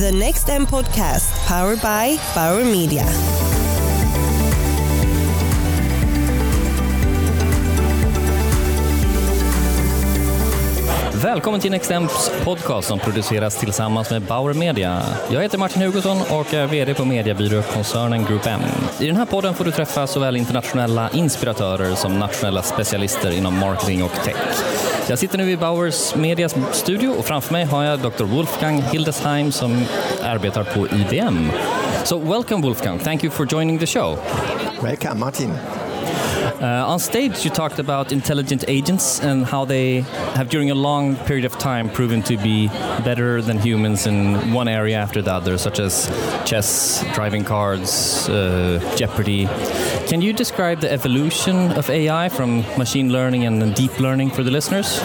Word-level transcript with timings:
The 0.00 0.12
Next 0.12 0.48
M 0.48 0.66
podcast, 0.66 1.48
powered 1.48 1.80
by 1.80 2.20
Bauer 2.34 2.64
Media. 2.64 3.04
Välkommen 11.14 11.60
till 11.60 11.70
Next 11.70 11.90
M's 11.90 12.30
podcast 12.44 12.88
som 12.88 12.98
produceras 12.98 13.56
tillsammans 13.56 14.10
med 14.10 14.22
Bauer 14.22 14.54
Media. 14.54 15.02
Jag 15.30 15.42
heter 15.42 15.58
Martin 15.58 15.82
Hugosson 15.82 16.18
och 16.30 16.54
är 16.54 16.66
VD 16.66 16.94
på 16.94 17.04
mediebyråkoncernen 17.04 18.24
Group 18.24 18.46
M. 18.46 18.60
I 19.00 19.06
den 19.06 19.16
här 19.16 19.26
podden 19.26 19.54
får 19.54 19.64
du 19.64 19.70
träffa 19.70 20.06
såväl 20.06 20.36
internationella 20.36 21.10
inspiratörer 21.10 21.94
som 21.94 22.18
nationella 22.18 22.62
specialister 22.62 23.30
inom 23.30 23.58
marketing 23.58 24.02
och 24.02 24.14
tech. 24.24 24.36
Jag 25.08 25.18
sitter 25.18 25.38
nu 25.38 25.50
i 25.50 25.56
Bauers 25.56 26.14
Medias 26.14 26.54
studio 26.72 27.08
och 27.08 27.24
framför 27.24 27.52
mig 27.52 27.64
har 27.64 27.84
jag 27.84 27.98
Dr. 28.00 28.24
Wolfgang 28.24 28.82
Hildesheim 28.82 29.52
som 29.52 29.84
arbetar 30.22 30.64
på 30.64 30.86
IBM. 30.88 31.50
So 32.04 32.18
welcome 32.18 32.62
Wolfgang, 32.62 32.98
thank 32.98 33.24
you 33.24 33.32
for 33.32 33.46
joining 33.46 33.78
the 33.78 33.86
show. 33.86 34.18
Welcome 34.82 35.20
Martin. 35.20 35.50
Uh, 36.60 36.92
on 36.92 37.00
stage, 37.00 37.44
you 37.44 37.50
talked 37.50 37.78
about 37.78 38.12
intelligent 38.12 38.64
agents 38.68 39.20
and 39.20 39.44
how 39.44 39.64
they 39.66 40.04
have, 40.34 40.48
during 40.48 40.70
a 40.70 40.74
long 40.74 41.16
period 41.16 41.44
of 41.44 41.58
time, 41.58 41.88
proven 41.88 42.22
to 42.22 42.36
be 42.36 42.68
better 43.04 43.42
than 43.42 43.58
humans 43.58 44.06
in 44.06 44.54
one 44.54 44.68
area 44.68 44.96
after 44.96 45.22
the 45.22 45.32
other, 45.32 45.58
such 45.58 45.80
as 45.80 46.10
chess, 46.44 47.04
driving 47.14 47.44
cards, 47.44 48.28
uh, 48.28 48.80
Jeopardy. 48.96 49.48
Can 50.16 50.22
you 50.22 50.32
describe 50.32 50.80
the 50.80 50.90
evolution 50.90 51.72
of 51.72 51.90
AI 51.90 52.30
from 52.30 52.64
machine 52.78 53.12
learning 53.12 53.44
and 53.44 53.74
deep 53.74 54.00
learning 54.00 54.30
for 54.30 54.42
the 54.42 54.50
listeners? 54.50 54.98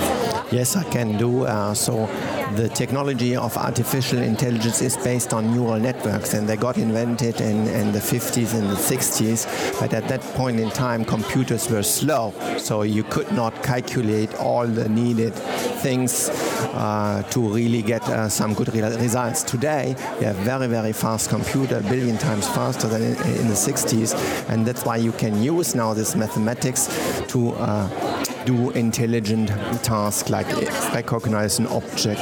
Yes, 0.54 0.78
I 0.78 0.86
can 0.86 1.18
do. 1.18 1.44
Uh, 1.44 1.74
so 1.74 2.08
the 2.56 2.70
technology 2.70 3.36
of 3.36 3.56
artificial 3.58 4.20
intelligence 4.20 4.82
is 4.82 4.98
based 4.98 5.34
on 5.34 5.54
neural 5.54 5.80
networks, 5.80 6.34
and 6.34 6.48
they 6.48 6.56
got 6.56 6.78
invented 6.78 7.40
in, 7.42 7.68
in 7.68 7.92
the 7.92 8.00
50s 8.00 8.54
and 8.54 8.70
the 8.70 8.76
60s. 8.76 9.80
But 9.80 9.94
at 9.94 10.08
that 10.08 10.22
point 10.36 10.60
in 10.60 10.70
time, 10.70 11.06
computers 11.06 11.70
were 11.70 11.84
slow, 11.84 12.34
so 12.58 12.84
you 12.84 13.04
could 13.04 13.32
not 13.32 13.64
calculate 13.64 14.34
all 14.36 14.68
the 14.68 14.88
needed 14.90 15.34
things 15.34 16.30
uh, 16.74 17.24
to 17.32 17.40
really 17.40 17.82
get 17.82 18.02
uh, 18.10 18.30
some 18.30 18.54
good 18.54 18.74
re 18.74 18.82
results. 18.82 19.44
Today, 19.44 19.96
we 20.20 20.26
have 20.26 20.36
very, 20.38 20.68
very 20.68 20.94
fast 20.94 21.30
computer, 21.30 21.78
a 21.78 21.82
billion 21.82 22.18
times 22.18 22.48
faster 22.48 22.88
than 22.88 23.02
in, 23.02 23.16
in, 23.42 23.48
the 23.48 23.56
60s, 23.56 24.14
and 24.50 24.66
that's 24.66 24.86
why 24.86 24.98
you 24.98 25.12
can 25.12 25.42
use 25.42 25.76
now 25.76 25.94
this 25.94 26.16
mathematics 26.16 26.88
to 27.28 27.52
uh, 27.54 28.22
do 28.46 28.72
intelligent 28.72 29.50
tasks 29.84 30.30
like 30.30 30.48
recognize 30.94 31.60
an 31.60 31.68
object, 31.68 32.20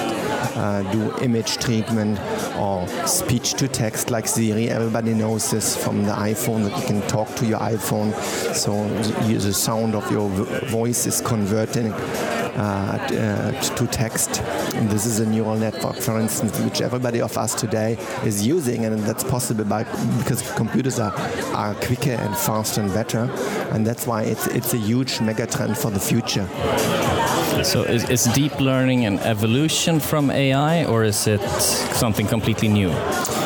do 0.91 1.15
image 1.21 1.57
treatment 1.57 2.19
or 2.57 2.87
speech 3.07 3.53
to 3.53 3.67
text 3.67 4.09
like 4.09 4.27
Siri. 4.27 4.69
Everybody 4.69 5.13
knows 5.13 5.51
this 5.51 5.75
from 5.75 6.03
the 6.03 6.11
iPhone 6.11 6.63
that 6.65 6.77
you 6.79 6.85
can 6.85 7.01
talk 7.07 7.33
to 7.35 7.45
your 7.45 7.59
iPhone. 7.59 8.13
So 8.53 8.87
the 9.27 9.53
sound 9.53 9.95
of 9.95 10.09
your 10.11 10.29
voice 10.67 11.05
is 11.05 11.21
converting 11.21 11.93
uh, 11.93 11.95
uh, 11.95 12.38
Uh, 12.55 12.97
uh, 13.11 13.51
to 13.75 13.87
text. 13.87 14.41
And 14.75 14.89
this 14.89 15.05
is 15.05 15.19
a 15.19 15.25
neural 15.25 15.55
network, 15.55 15.95
for 15.95 16.19
instance, 16.19 16.59
which 16.59 16.81
everybody 16.81 17.21
of 17.21 17.37
us 17.37 17.53
today 17.53 17.97
is 18.25 18.45
using, 18.45 18.85
and 18.85 18.99
that's 18.99 19.23
possible 19.23 19.63
by 19.63 19.83
because 20.17 20.41
computers 20.53 20.99
are, 20.99 21.13
are 21.53 21.73
quicker 21.75 22.11
and 22.11 22.35
faster 22.35 22.81
and 22.81 22.93
better, 22.93 23.29
and 23.71 23.85
that's 23.85 24.05
why 24.05 24.23
it's 24.23 24.47
it's 24.47 24.73
a 24.73 24.77
huge 24.77 25.19
megatrend 25.19 25.77
for 25.77 25.91
the 25.91 25.99
future. 25.99 26.47
So, 27.63 27.83
is, 27.83 28.09
is 28.09 28.23
deep 28.33 28.59
learning 28.59 29.05
an 29.05 29.19
evolution 29.19 29.99
from 29.99 30.31
AI, 30.31 30.85
or 30.85 31.03
is 31.03 31.27
it 31.27 31.41
something 31.93 32.27
completely 32.27 32.67
new? 32.67 32.91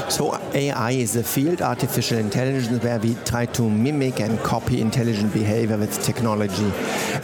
So 0.10 0.40
AI 0.54 0.92
is 0.92 1.16
a 1.16 1.24
field, 1.24 1.62
artificial 1.62 2.18
intelligence, 2.18 2.84
where 2.84 3.00
we 3.00 3.16
try 3.26 3.46
to 3.48 3.70
mimic 3.70 4.20
and 4.20 4.40
copy 4.40 4.82
intelligent 4.82 5.34
behavior 5.34 5.78
with 5.78 6.04
technology. 6.04 6.72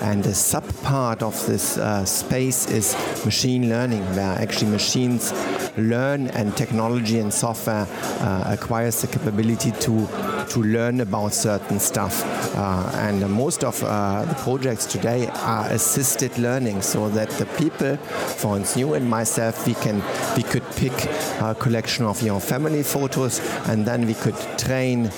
And 0.02 0.24
the 0.24 0.31
subpart 0.31 1.22
of 1.22 1.46
this 1.46 1.78
uh, 1.78 2.06
space 2.06 2.70
is 2.70 2.96
machine 3.26 3.70
learning, 3.70 4.04
where 4.16 4.38
actually 4.40 4.72
machines 4.72 5.31
learn 5.78 6.28
and 6.28 6.56
technology 6.56 7.19
and 7.19 7.34
software 7.34 7.88
uh, 8.19 8.44
acquires 8.47 9.02
the 9.02 9.07
capability 9.07 9.72
to 9.72 10.07
to 10.50 10.63
learn 10.63 11.02
about 11.02 11.31
certain 11.34 11.80
stuff. 11.80 12.24
Uh, 12.56 12.91
and 12.96 13.30
most 13.30 13.63
of 13.63 13.84
uh, 13.84 14.25
the 14.25 14.34
projects 14.35 14.85
today 14.85 15.28
are 15.28 15.68
assisted 15.69 16.35
learning, 16.38 16.81
so 16.81 17.07
that 17.09 17.30
the 17.31 17.46
people, 17.57 17.96
for 17.97 18.57
instance, 18.57 18.80
you 18.80 18.94
and 18.96 19.07
myself, 19.07 19.68
we 19.68 19.75
can 19.75 20.02
we 20.35 20.44
could 20.44 20.63
pick 20.75 20.94
a 21.41 21.56
collection 21.59 22.06
of 22.06 22.22
your 22.22 22.40
family 22.40 22.84
photos, 22.84 23.40
and 23.68 23.86
then 23.86 24.07
we 24.07 24.13
could 24.13 24.36
train 24.57 25.12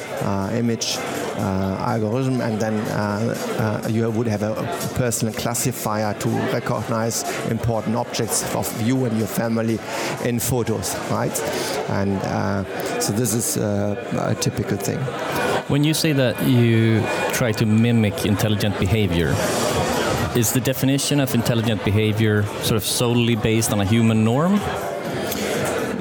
image 0.53 0.97
uh, 1.37 1.77
algorithm, 1.87 2.41
and 2.41 2.59
then 2.59 2.73
uh, 2.91 3.81
uh, 3.85 3.87
you 3.87 4.09
would 4.11 4.27
have 4.27 4.43
a 4.43 4.53
personal 4.95 5.33
classifier 5.33 6.13
to 6.19 6.29
recognize 6.51 7.23
important 7.49 7.95
objects 7.95 8.43
of 8.53 8.67
you 8.81 9.05
and 9.05 9.17
your 9.17 9.27
family 9.27 9.79
in 10.25 10.39
photos, 10.41 10.95
right? 11.09 11.37
And 11.89 12.17
uh, 12.23 12.63
so 12.99 13.13
this 13.13 13.33
is 13.33 13.57
uh, 13.57 14.33
a 14.33 14.35
typical 14.35 14.77
thing. 14.77 14.99
When 15.69 15.83
you 15.83 15.93
say 15.93 16.13
that 16.13 16.41
you 16.43 17.01
try 17.33 17.51
to 17.53 17.65
mimic 17.65 18.25
intelligent 18.25 18.79
behavior, 18.79 19.33
is 20.35 20.53
the 20.53 20.61
definition 20.61 21.19
of 21.19 21.35
intelligent 21.35 21.83
behavior 21.83 22.43
sort 22.63 22.77
of 22.77 22.83
solely 22.83 23.35
based 23.35 23.71
on 23.71 23.79
a 23.79 23.85
human 23.85 24.23
norm? 24.23 24.59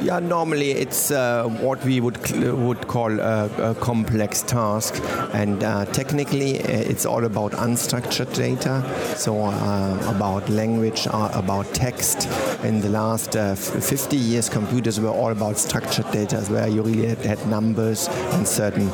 Yeah, 0.03 0.19
normally 0.19 0.71
it's 0.71 1.11
uh, 1.11 1.45
what 1.61 1.85
we 1.85 2.01
would 2.01 2.17
would 2.41 2.89
call 2.89 3.21
a, 3.21 3.51
a 3.59 3.75
complex 3.75 4.41
task, 4.41 4.95
and 5.35 5.63
uh, 5.63 5.85
technically 5.85 6.59
uh, 6.59 6.69
it's 6.69 7.05
all 7.05 7.27
about 7.27 7.53
unstructured 7.53 8.35
data. 8.35 8.83
So 9.17 9.45
uh, 9.45 10.15
about 10.17 10.49
language, 10.49 11.07
uh, 11.07 11.31
about 11.35 11.67
text. 11.75 12.29
In 12.65 12.81
the 12.81 12.89
last 12.89 13.37
uh, 13.37 13.55
50 13.55 14.17
years, 14.17 14.49
computers 14.49 14.99
were 15.01 15.11
all 15.11 15.33
about 15.33 15.59
structured 15.59 16.11
data, 16.13 16.39
where 16.49 16.69
you 16.69 16.83
really 16.83 17.07
had, 17.07 17.19
had 17.19 17.47
numbers 17.47 18.09
and 18.33 18.49
certain 18.49 18.91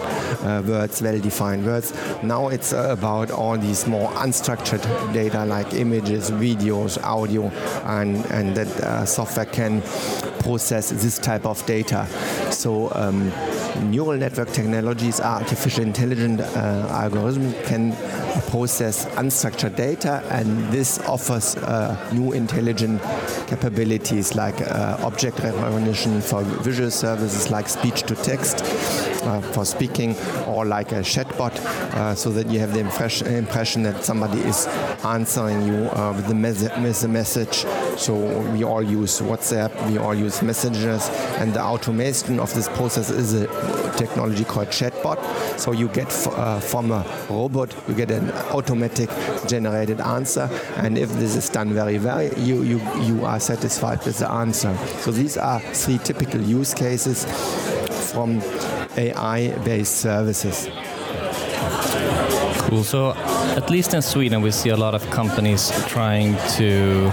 words, 0.66 1.02
well-defined 1.02 1.64
words. 1.64 1.92
Now 2.24 2.48
it's 2.48 2.72
about 2.72 3.30
all 3.30 3.56
these 3.56 3.86
more 3.86 4.10
unstructured 4.12 4.82
data 5.12 5.44
like 5.44 5.72
images, 5.74 6.32
videos, 6.32 7.00
audio, 7.04 7.44
and 7.84 8.24
and 8.26 8.56
that 8.56 9.06
software 9.06 9.46
can 9.46 9.82
process 10.46 10.90
this 10.90 11.18
type 11.18 11.44
of 11.44 11.64
data. 11.66 12.06
So 12.52 12.92
um, 12.94 13.32
neural 13.90 14.16
network 14.16 14.50
technologies, 14.52 15.20
artificial 15.20 15.82
intelligent 15.82 16.40
uh, 16.40 16.88
algorithm 17.02 17.52
can 17.64 17.92
process 18.50 19.06
unstructured 19.16 19.74
data, 19.74 20.22
and 20.30 20.48
this 20.72 21.00
offers 21.00 21.56
uh, 21.56 21.96
new 22.12 22.32
intelligent 22.32 23.02
capabilities 23.48 24.34
like 24.36 24.60
uh, 24.60 24.96
object 25.02 25.38
recognition 25.40 26.20
for 26.20 26.42
visual 26.62 26.90
services 26.90 27.50
like 27.50 27.68
speech 27.68 28.02
to 28.04 28.14
text 28.14 28.62
for 29.53 29.64
speaking, 29.64 30.16
or 30.47 30.64
like 30.64 30.92
a 30.92 31.03
chatbot, 31.03 31.54
uh, 31.94 32.14
so 32.14 32.31
that 32.31 32.47
you 32.48 32.59
have 32.59 32.72
the 32.72 32.81
impression, 32.81 33.26
impression 33.26 33.82
that 33.82 34.04
somebody 34.04 34.41
is 34.41 34.66
answering 35.04 35.66
you 35.66 35.88
uh, 35.91 36.12
with, 36.14 36.26
the 36.26 36.34
with 36.82 37.00
the 37.00 37.09
message. 37.09 37.66
So 37.98 38.15
we 38.53 38.65
all 38.65 38.82
use 38.82 39.20
WhatsApp, 39.20 39.72
we 39.91 39.98
all 39.98 40.15
use 40.15 40.42
messengers, 40.42 41.09
and 41.38 41.54
the 41.54 41.62
automation 41.62 42.41
of 42.41 42.53
this 42.54 42.69
process 42.69 43.10
is 43.10 43.34
a 43.34 43.47
technology 43.97 44.44
called 44.44 44.69
chatbot. 44.69 45.19
So 45.59 45.72
you 45.72 45.88
get 45.88 46.09
uh, 46.28 46.60
from 46.60 46.91
a 46.91 47.04
robot, 47.31 47.75
you 47.88 47.94
get 47.94 48.10
an 48.10 48.31
automatic 48.53 49.10
generated 49.48 50.00
answer, 50.00 50.48
and 50.76 50.98
if 50.98 51.10
this 51.15 51.36
is 51.36 51.48
done 51.48 51.72
very 51.72 51.98
well, 51.98 52.22
you, 52.22 52.62
you, 52.62 52.81
you 53.00 53.25
are 53.25 53.41
satisfied 53.41 54.04
with 54.04 54.19
the 54.19 54.31
answer. 54.31 54.76
So 55.00 55.10
these 55.10 55.36
are 55.36 55.60
three 55.60 55.98
typical 55.98 56.41
use 56.41 56.75
cases 56.75 57.25
from 58.12 58.41
AI-based 58.97 59.97
services. 59.97 60.69
Cool. 62.69 62.83
So, 62.83 63.13
at 63.57 63.71
least 63.71 63.95
in 63.95 64.03
Sweden, 64.03 64.43
we 64.43 64.51
see 64.51 64.71
a 64.71 64.77
lot 64.77 64.95
of 64.95 65.09
companies 65.10 65.71
trying 65.87 66.37
to 66.57 67.10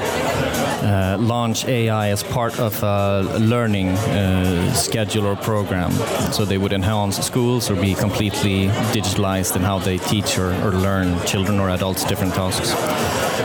uh, 0.83 1.17
launch 1.19 1.65
AI 1.65 2.09
as 2.09 2.23
part 2.23 2.59
of 2.59 2.83
a 2.83 3.21
learning 3.39 3.89
uh, 3.89 4.73
schedule 4.73 5.25
or 5.25 5.35
program. 5.35 5.91
So 6.31 6.43
they 6.43 6.57
would 6.57 6.73
enhance 6.73 7.17
schools 7.17 7.69
or 7.69 7.75
be 7.75 7.93
completely 7.93 8.67
digitalized 8.91 9.55
in 9.55 9.61
how 9.61 9.79
they 9.79 9.97
teach 9.97 10.37
or, 10.37 10.51
or 10.65 10.71
learn 10.71 11.23
children 11.25 11.59
or 11.59 11.69
adults 11.69 12.03
different 12.03 12.33
tasks. 12.33 12.73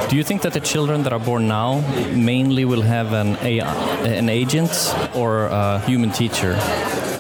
Do 0.09 0.17
you 0.17 0.25
think 0.25 0.43
that 0.43 0.53
the 0.53 0.61
children 0.61 1.03
that 1.03 1.13
are 1.13 1.21
born 1.21 1.47
now 1.47 1.81
mainly 2.13 2.65
will 2.65 2.83
have 2.83 3.13
an 3.13 3.37
AI, 3.43 3.73
an 4.05 4.29
agent 4.29 4.73
or 5.15 5.47
a 5.47 5.81
human 5.81 6.11
teacher? 6.11 6.57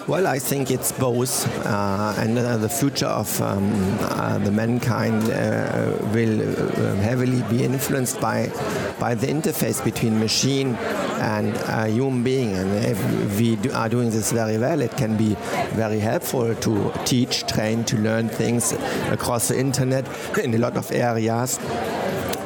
Well, 0.08 0.26
I 0.26 0.38
think 0.38 0.70
it's 0.70 0.90
both, 0.90 1.46
uh, 1.66 2.14
and 2.16 2.38
uh, 2.38 2.56
the 2.56 2.70
future 2.70 3.04
of 3.04 3.42
um, 3.42 3.70
uh, 4.00 4.38
the 4.38 4.50
mankind 4.50 5.30
uh, 5.30 5.98
will 6.14 6.40
uh, 6.40 6.94
heavily 6.94 7.42
be 7.50 7.62
influenced 7.62 8.18
by 8.18 8.50
by 8.98 9.14
the 9.14 9.26
interface 9.26 9.84
between 9.84 10.18
machine 10.18 10.76
and 11.20 11.54
human 11.92 12.22
being. 12.22 12.54
And 12.54 12.72
if 12.86 13.38
we 13.38 13.56
do, 13.56 13.70
are 13.72 13.90
doing 13.90 14.08
this 14.08 14.32
very 14.32 14.56
well, 14.56 14.80
it 14.80 14.96
can 14.96 15.18
be 15.18 15.36
very 15.74 15.98
helpful 15.98 16.54
to 16.54 16.92
teach, 17.04 17.46
train, 17.46 17.84
to 17.84 17.98
learn 17.98 18.30
things 18.30 18.72
across 19.12 19.48
the 19.48 19.60
internet 19.60 20.06
in 20.42 20.54
a 20.54 20.58
lot 20.58 20.78
of 20.78 20.90
areas. 20.90 21.58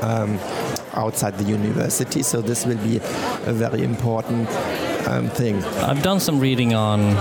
Um, 0.02 0.40
outside 0.94 1.38
the 1.38 1.44
university, 1.44 2.22
so 2.22 2.42
this 2.42 2.66
will 2.66 2.76
be 2.78 2.96
a 2.96 3.52
very 3.52 3.82
important 3.82 4.46
um, 5.08 5.28
thing. 5.30 5.62
I've 5.64 6.02
done 6.02 6.20
some 6.20 6.38
reading 6.38 6.74
on 6.74 7.16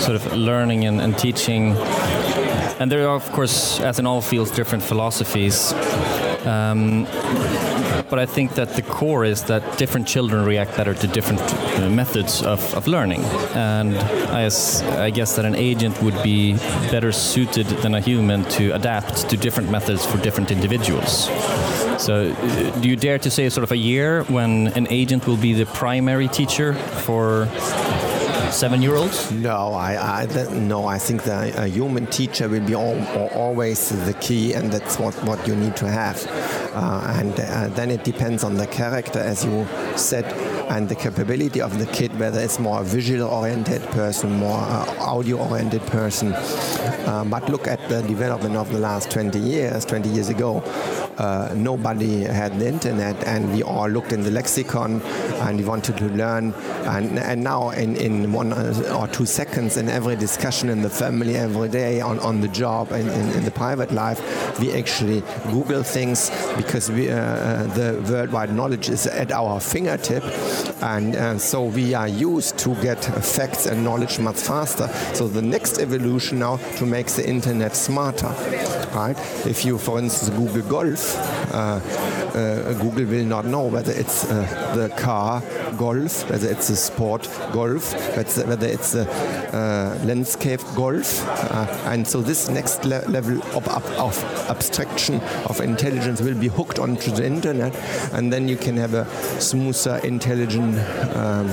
sort 0.00 0.16
of 0.16 0.32
learning 0.34 0.84
and, 0.84 1.00
and 1.00 1.18
teaching, 1.18 1.76
and 2.78 2.90
there 2.90 3.08
are, 3.08 3.14
of 3.14 3.30
course, 3.32 3.80
as 3.80 3.98
in 3.98 4.06
all 4.06 4.20
fields, 4.20 4.50
different 4.50 4.82
philosophies. 4.82 5.72
Um, 6.44 7.04
but 8.10 8.18
I 8.18 8.26
think 8.26 8.56
that 8.56 8.74
the 8.74 8.82
core 8.82 9.24
is 9.24 9.44
that 9.44 9.78
different 9.78 10.06
children 10.06 10.44
react 10.44 10.76
better 10.76 10.92
to 10.92 11.06
different 11.06 11.40
uh, 11.40 11.88
methods 11.88 12.42
of, 12.42 12.74
of 12.74 12.86
learning. 12.86 13.22
And 13.54 13.96
I, 13.96 14.50
I 15.02 15.10
guess 15.10 15.36
that 15.36 15.44
an 15.44 15.54
agent 15.54 16.02
would 16.02 16.22
be 16.22 16.54
better 16.90 17.12
suited 17.12 17.66
than 17.82 17.94
a 17.94 18.00
human 18.00 18.44
to 18.56 18.70
adapt 18.72 19.30
to 19.30 19.36
different 19.36 19.70
methods 19.70 20.04
for 20.04 20.18
different 20.18 20.50
individuals. 20.50 21.26
So, 22.02 22.32
uh, 22.32 22.80
do 22.80 22.88
you 22.88 22.96
dare 22.96 23.18
to 23.18 23.30
say 23.30 23.48
sort 23.48 23.64
of 23.64 23.72
a 23.72 23.76
year 23.76 24.24
when 24.24 24.68
an 24.74 24.88
agent 24.90 25.26
will 25.26 25.38
be 25.38 25.54
the 25.54 25.66
primary 25.66 26.28
teacher 26.28 26.74
for 26.74 27.46
seven-year-olds? 28.52 29.32
No, 29.32 29.72
I, 29.72 30.22
I 30.22 30.48
no, 30.52 30.86
I 30.86 30.98
think 30.98 31.24
that 31.24 31.58
a 31.58 31.66
human 31.66 32.06
teacher 32.06 32.48
will 32.48 32.64
be 32.64 32.74
all, 32.74 32.98
always 33.34 33.88
the 34.06 34.14
key, 34.14 34.52
and 34.54 34.70
that's 34.70 34.98
what, 34.98 35.14
what 35.24 35.46
you 35.46 35.56
need 35.56 35.76
to 35.76 35.88
have. 35.88 36.24
Uh, 36.74 37.14
and 37.18 37.38
uh, 37.40 37.68
then 37.68 37.90
it 37.90 38.04
depends 38.04 38.44
on 38.44 38.56
the 38.56 38.66
character, 38.66 39.18
as 39.18 39.44
you 39.44 39.66
said, 39.96 40.24
and 40.70 40.88
the 40.88 40.94
capability 40.94 41.60
of 41.60 41.78
the 41.78 41.86
kid, 41.86 42.18
whether 42.18 42.40
it's 42.40 42.58
more 42.58 42.80
a 42.80 42.84
visual-oriented 42.84 43.82
person, 43.90 44.30
more 44.32 44.58
uh, 44.58 44.96
audio-oriented 45.00 45.82
person. 45.82 46.32
Uh, 46.32 47.24
but 47.28 47.48
look 47.48 47.66
at 47.66 47.80
the 47.88 48.02
development 48.02 48.56
of 48.56 48.70
the 48.70 48.78
last 48.78 49.10
20 49.10 49.38
years. 49.38 49.84
20 49.84 50.08
years 50.08 50.28
ago, 50.28 50.62
uh, 51.18 51.52
nobody 51.54 52.22
had 52.22 52.58
the 52.58 52.66
internet 52.66 53.16
and 53.24 53.52
we 53.52 53.62
all 53.62 53.88
looked 53.88 54.12
in 54.12 54.22
the 54.22 54.30
lexicon 54.30 55.00
and 55.42 55.58
we 55.58 55.64
wanted 55.64 55.96
to 55.98 56.06
learn. 56.06 56.52
And, 56.84 57.18
and 57.18 57.42
now 57.42 57.70
in, 57.70 57.96
in 57.96 58.32
one 58.32 58.52
or 58.52 59.08
two 59.08 59.26
seconds 59.26 59.76
in 59.76 59.88
every 59.88 60.16
discussion 60.16 60.68
in 60.68 60.82
the 60.82 60.90
family 60.90 61.36
every 61.36 61.68
day 61.68 62.00
on, 62.00 62.18
on 62.20 62.40
the 62.40 62.48
job 62.48 62.92
and 62.92 63.08
in, 63.08 63.36
in 63.38 63.44
the 63.44 63.50
private 63.50 63.92
life 63.92 64.20
we 64.58 64.72
actually 64.72 65.22
google 65.50 65.82
things 65.82 66.30
because 66.56 66.90
we, 66.90 67.10
uh, 67.10 67.64
the 67.74 68.04
worldwide 68.10 68.52
knowledge 68.52 68.88
is 68.88 69.06
at 69.06 69.32
our 69.32 69.60
fingertip. 69.60 70.24
And 70.82 71.14
uh, 71.14 71.38
so 71.38 71.64
we 71.64 71.94
are 71.94 72.08
used 72.08 72.58
to 72.58 72.74
get 72.82 73.04
facts 73.04 73.66
and 73.66 73.84
knowledge 73.84 74.18
much 74.18 74.36
faster. 74.36 74.88
So 75.14 75.28
the 75.28 75.42
next 75.42 75.78
evolution 75.78 76.38
now 76.38 76.56
to 76.76 76.86
make 76.86 77.06
the 77.08 77.28
internet 77.28 77.76
smarter 77.76 78.32
right 78.94 79.18
if 79.46 79.64
you 79.64 79.78
for 79.78 79.98
instance 79.98 80.30
google 80.30 80.62
golf 80.62 81.16
uh, 81.52 81.80
uh, 82.34 82.72
Google 82.74 83.04
will 83.04 83.24
not 83.24 83.44
know 83.44 83.66
whether 83.66 83.92
it's 83.92 84.24
uh, 84.30 84.74
the 84.74 84.88
car 84.96 85.42
golf, 85.76 86.28
whether 86.30 86.48
it's 86.48 86.70
a 86.70 86.76
sport 86.76 87.28
golf, 87.52 87.92
whether 88.16 88.66
it's 88.66 88.94
a 88.94 89.04
landscape 90.04 90.60
golf. 90.74 91.22
and 91.86 92.08
so 92.08 92.22
this 92.22 92.48
next 92.48 92.84
le 92.84 93.02
level 93.08 93.42
of, 93.54 93.68
of, 93.98 94.24
abstraction 94.48 95.20
of 95.46 95.60
intelligence 95.60 96.22
will 96.22 96.34
be 96.34 96.48
hooked 96.48 96.78
onto 96.78 97.10
the 97.10 97.24
internet 97.24 97.74
and 98.12 98.32
then 98.32 98.48
you 98.48 98.56
can 98.56 98.76
have 98.76 98.94
a 98.94 99.06
smoother, 99.40 99.98
intelligent 99.98 100.78
um, 101.14 101.48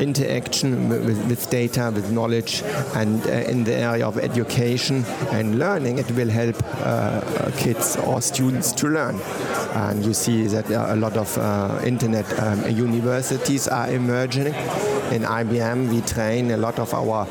interaction 0.00 0.88
with, 0.88 1.28
with, 1.28 1.50
data, 1.50 1.92
with 1.94 2.10
knowledge, 2.10 2.62
and 2.94 3.24
uh, 3.26 3.30
in 3.30 3.64
the 3.64 3.74
area 3.74 4.06
of 4.06 4.18
education 4.18 5.04
and 5.32 5.58
learning, 5.58 5.98
it 5.98 6.10
will 6.12 6.28
help 6.28 6.56
uh, 6.80 7.50
kids 7.58 7.96
or 7.96 8.20
students 8.20 8.72
to 8.72 8.88
learn. 8.88 9.20
And 9.74 10.04
you 10.04 10.14
see 10.14 10.46
that 10.48 10.68
a 10.70 10.96
lot 10.96 11.16
of 11.16 11.36
uh, 11.38 11.80
internet 11.84 12.26
um, 12.40 12.68
universities 12.68 13.68
are 13.68 13.90
emerging. 13.90 14.54
In 15.12 15.22
IBM, 15.22 15.90
we 15.90 16.00
train 16.02 16.50
a 16.52 16.56
lot 16.56 16.78
of 16.78 16.94
our 16.94 17.26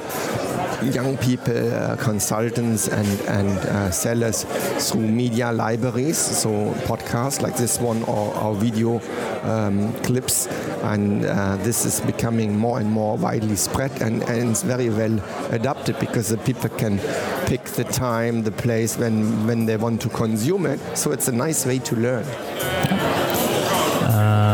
young 0.83 1.17
people, 1.17 1.73
uh, 1.73 1.95
consultants, 1.97 2.87
and, 2.87 3.21
and 3.21 3.49
uh, 3.49 3.91
sellers 3.91 4.43
through 4.89 5.01
media 5.01 5.51
libraries, 5.51 6.17
so 6.17 6.49
podcasts 6.85 7.41
like 7.41 7.55
this 7.57 7.79
one 7.79 8.03
or, 8.03 8.35
or 8.35 8.55
video 8.55 9.01
um, 9.43 9.93
clips. 10.03 10.47
And 10.83 11.25
uh, 11.25 11.57
this 11.57 11.85
is 11.85 12.01
becoming 12.01 12.57
more 12.57 12.79
and 12.79 12.89
more 12.89 13.17
widely 13.17 13.55
spread 13.55 14.01
and, 14.01 14.23
and 14.23 14.51
it's 14.51 14.63
very 14.63 14.89
well 14.89 15.19
adapted 15.51 15.99
because 15.99 16.29
the 16.29 16.37
people 16.37 16.69
can 16.69 16.99
pick 17.47 17.63
the 17.65 17.83
time, 17.83 18.43
the 18.43 18.51
place 18.51 18.97
when, 18.97 19.45
when 19.45 19.65
they 19.65 19.77
want 19.77 20.01
to 20.01 20.09
consume 20.09 20.65
it. 20.65 20.79
So 20.97 21.11
it's 21.11 21.27
a 21.27 21.33
nice 21.33 21.65
way 21.65 21.79
to 21.79 21.95
learn. 21.95 22.25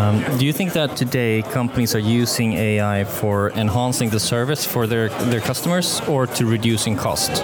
Um, 0.05 0.21
do 0.37 0.45
you 0.45 0.53
think 0.53 0.73
that 0.73 0.95
today 0.95 1.41
companies 1.41 1.95
are 1.95 2.05
using 2.19 2.53
AI 2.53 3.05
for 3.05 3.49
enhancing 3.53 4.11
the 4.11 4.19
service 4.19 4.63
for 4.63 4.85
their, 4.85 5.09
their 5.31 5.39
customers 5.39 5.99
or 6.01 6.27
to 6.27 6.45
reducing 6.45 6.95
cost? 6.95 7.43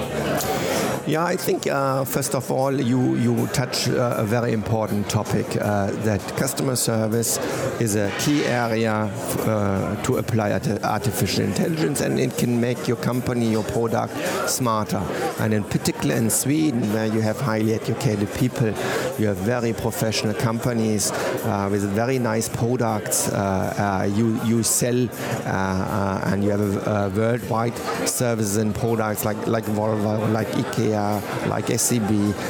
Yeah, 1.08 1.26
I 1.26 1.36
think 1.36 1.66
uh, 1.66 2.06
first 2.06 2.36
of 2.36 2.52
all, 2.52 2.80
you 2.80 3.16
you 3.16 3.48
touch 3.48 3.90
uh, 3.90 4.14
a 4.18 4.24
very 4.24 4.54
important 4.54 5.10
topic 5.10 5.46
uh, 5.60 5.92
that 6.06 6.22
customer 6.38 6.76
service 6.76 7.40
is 7.82 7.96
a 7.96 8.12
key 8.20 8.46
area 8.46 8.94
uh, 8.94 9.96
to 10.04 10.18
apply 10.18 10.52
artificial 10.84 11.44
intelligence, 11.44 12.02
and 12.02 12.20
it 12.20 12.38
can 12.38 12.62
make 12.62 12.88
your 12.88 12.98
company, 12.98 13.52
your 13.52 13.64
product 13.64 14.14
smarter. 14.48 15.02
And 15.40 15.54
in 15.54 15.64
particular 15.64 16.16
in 16.16 16.30
Sweden, 16.30 16.94
where 16.94 17.08
you 17.08 17.22
have 17.22 17.42
highly 17.42 17.74
educated 17.74 18.32
people, 18.36 18.72
you 19.20 19.28
have 19.28 19.38
very 19.38 19.74
professional 19.74 20.34
companies 20.34 21.12
uh, 21.12 21.68
with 21.72 21.84
very 21.92 22.20
nice 22.20 22.50
products. 22.50 23.30
Uh, 23.30 24.10
you 24.16 24.40
you 24.44 24.64
sell, 24.64 25.08
and 25.46 26.44
you 26.44 26.50
have 26.52 26.88
a 26.88 27.12
worldwide 27.16 27.78
services 28.08 28.58
and 28.58 28.74
products 28.76 29.26
like 29.26 29.48
like 29.48 29.66
Volvo, 29.66 30.32
like 30.32 30.48
IKEA 30.50 31.22
like 31.48 31.70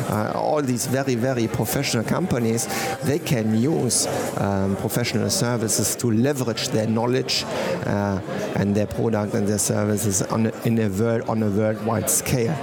uh, 0.09 0.31
all 0.35 0.61
these 0.61 0.85
very, 0.87 1.15
very 1.15 1.47
professional 1.47 2.03
companies, 2.03 2.67
they 3.03 3.19
can 3.19 3.55
use 3.59 4.07
um, 4.37 4.75
professional 4.77 5.29
services 5.29 5.95
to 5.95 6.11
leverage 6.11 6.69
their 6.69 6.87
knowledge 6.87 7.43
uh, 7.85 8.19
and 8.55 8.75
their 8.75 8.87
product 8.87 9.33
and 9.33 9.47
their 9.47 9.59
services 9.59 10.21
on 10.23 10.47
a, 10.47 10.51
in 10.65 10.79
a 10.79 10.89
world, 10.89 11.21
on 11.29 11.43
a 11.43 11.49
worldwide 11.49 12.09
scale. 12.09 12.55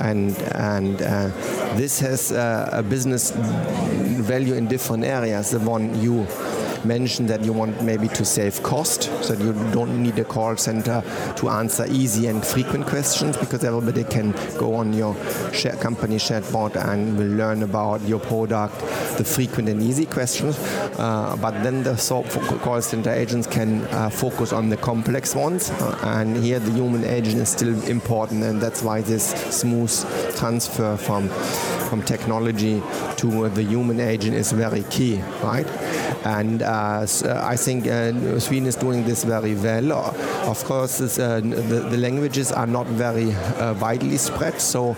And, 0.00 0.36
and 0.54 1.02
uh, 1.02 1.28
this 1.76 2.00
has 2.00 2.32
uh, 2.32 2.70
a 2.72 2.82
business 2.82 3.30
value 3.30 4.54
in 4.54 4.66
different 4.68 5.04
areas. 5.04 5.50
The 5.50 5.60
one 5.60 6.00
you 6.00 6.26
mentioned 6.84 7.28
that 7.28 7.44
you 7.44 7.52
want 7.52 7.82
maybe 7.82 8.08
to 8.08 8.24
save 8.24 8.62
cost, 8.62 9.04
so 9.24 9.34
you 9.34 9.52
don't 9.72 10.02
need 10.02 10.18
a 10.18 10.24
call 10.24 10.56
center 10.56 11.02
to 11.36 11.48
answer 11.48 11.86
easy 11.88 12.26
and 12.26 12.44
frequent 12.44 12.86
questions 12.86 13.36
because 13.36 13.64
everybody 13.64 14.04
can 14.04 14.32
go 14.58 14.74
on 14.74 14.92
your 14.92 15.14
share 15.52 15.76
company 15.76 16.16
chatbot 16.16 16.76
and 16.76 17.16
will 17.18 17.36
learn 17.36 17.62
about 17.62 18.00
your 18.02 18.20
product, 18.20 18.78
the 19.18 19.24
frequent 19.24 19.68
and 19.68 19.82
easy 19.82 20.06
questions. 20.06 20.58
Uh, 20.98 21.36
but 21.40 21.62
then 21.62 21.82
the 21.82 21.94
call 22.62 22.80
center 22.80 23.10
agents 23.10 23.46
can 23.46 23.84
uh, 23.86 24.10
focus 24.10 24.52
on 24.52 24.68
the 24.68 24.76
complex 24.76 25.34
ones, 25.34 25.70
uh, 25.70 25.98
and 26.02 26.36
here 26.36 26.58
the 26.58 26.72
human 26.72 27.04
agent 27.04 27.36
is 27.36 27.48
still 27.48 27.82
important, 27.84 28.42
and 28.42 28.60
that's 28.60 28.82
why 28.82 29.00
this 29.00 29.30
smooth 29.54 29.92
transfer 30.36 30.96
from 30.96 31.28
from 31.88 32.02
technology 32.02 32.82
to 33.16 33.48
the 33.48 33.62
human 33.62 33.98
agent 33.98 34.34
is 34.34 34.52
very 34.52 34.82
key, 34.90 35.16
right? 35.42 35.66
And 36.26 36.62
I 36.68 37.56
think 37.56 37.86
uh, 37.86 38.38
Sweden 38.38 38.68
is 38.68 38.76
doing 38.76 39.04
this 39.04 39.24
very 39.24 39.54
well. 39.54 39.92
Of 40.48 40.64
course, 40.64 41.00
uh, 41.00 41.40
the, 41.40 41.86
the, 41.90 41.96
languages 41.96 42.52
are 42.52 42.66
not 42.66 42.86
very 42.86 43.34
widely 43.80 44.16
spread, 44.18 44.60
so 44.60 44.96